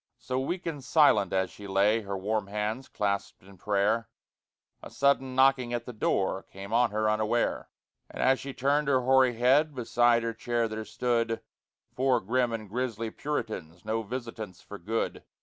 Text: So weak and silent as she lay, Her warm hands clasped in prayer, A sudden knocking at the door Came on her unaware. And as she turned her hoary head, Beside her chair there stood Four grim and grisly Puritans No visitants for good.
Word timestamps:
So 0.17 0.39
weak 0.39 0.65
and 0.65 0.83
silent 0.83 1.31
as 1.31 1.51
she 1.51 1.67
lay, 1.67 2.01
Her 2.01 2.17
warm 2.17 2.47
hands 2.47 2.87
clasped 2.87 3.43
in 3.43 3.59
prayer, 3.59 4.09
A 4.81 4.89
sudden 4.89 5.35
knocking 5.35 5.73
at 5.73 5.85
the 5.85 5.93
door 5.93 6.41
Came 6.41 6.73
on 6.73 6.89
her 6.89 7.07
unaware. 7.07 7.69
And 8.09 8.19
as 8.23 8.39
she 8.39 8.51
turned 8.51 8.87
her 8.87 9.01
hoary 9.01 9.35
head, 9.35 9.75
Beside 9.75 10.23
her 10.23 10.33
chair 10.33 10.67
there 10.67 10.85
stood 10.85 11.39
Four 11.93 12.19
grim 12.19 12.51
and 12.51 12.67
grisly 12.67 13.11
Puritans 13.11 13.85
No 13.85 14.01
visitants 14.01 14.59
for 14.59 14.79
good. 14.79 15.23